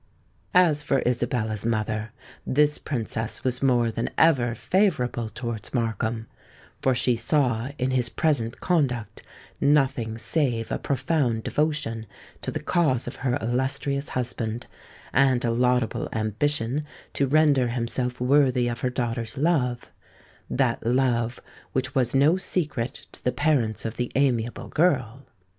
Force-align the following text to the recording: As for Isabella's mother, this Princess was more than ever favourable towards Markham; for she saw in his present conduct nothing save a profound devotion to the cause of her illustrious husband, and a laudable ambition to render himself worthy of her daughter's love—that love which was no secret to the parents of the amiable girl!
As 0.55 0.81
for 0.81 1.03
Isabella's 1.05 1.63
mother, 1.63 2.11
this 2.43 2.79
Princess 2.79 3.43
was 3.43 3.61
more 3.61 3.91
than 3.91 4.09
ever 4.17 4.55
favourable 4.55 5.29
towards 5.29 5.75
Markham; 5.75 6.25
for 6.81 6.95
she 6.95 7.15
saw 7.15 7.69
in 7.77 7.91
his 7.91 8.09
present 8.09 8.59
conduct 8.61 9.21
nothing 9.61 10.17
save 10.17 10.71
a 10.71 10.79
profound 10.79 11.43
devotion 11.43 12.07
to 12.41 12.49
the 12.49 12.59
cause 12.59 13.05
of 13.05 13.17
her 13.17 13.37
illustrious 13.43 14.09
husband, 14.09 14.65
and 15.13 15.45
a 15.45 15.51
laudable 15.51 16.09
ambition 16.13 16.83
to 17.13 17.27
render 17.27 17.67
himself 17.67 18.19
worthy 18.19 18.67
of 18.67 18.79
her 18.79 18.89
daughter's 18.89 19.37
love—that 19.37 20.83
love 20.83 21.39
which 21.73 21.93
was 21.93 22.15
no 22.15 22.37
secret 22.37 23.05
to 23.11 23.23
the 23.23 23.31
parents 23.31 23.85
of 23.85 23.97
the 23.97 24.11
amiable 24.15 24.67
girl! 24.67 25.27